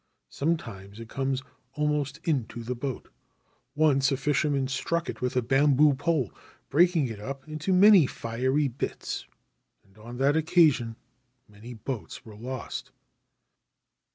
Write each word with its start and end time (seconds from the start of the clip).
Sometimes 0.31 0.99
it 0.99 1.09
comes 1.09 1.43
almost 1.73 2.19
into 2.23 2.63
the 2.63 2.73
boat. 2.73 3.09
Once 3.75 4.11
a 4.11 4.17
fisherman 4.17 4.67
struck 4.67 5.07
it 5.11 5.21
with 5.21 5.35
a 5.35 5.43
bamboo 5.43 5.93
pole, 5.93 6.33
breaking 6.71 7.05
it 7.05 7.19
up 7.19 7.47
into 7.47 7.71
many 7.71 8.07
fiery 8.07 8.67
bits; 8.67 9.27
and 9.83 9.99
on 9.99 10.17
that 10.17 10.35
occasion 10.35 10.95
many 11.47 11.75
boats 11.75 12.25
were 12.25 12.35
lost. 12.35 12.89